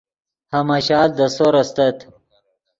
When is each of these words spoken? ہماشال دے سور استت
ہماشال 0.55 1.09
دے 1.17 1.27
سور 1.35 1.53
استت 1.61 1.97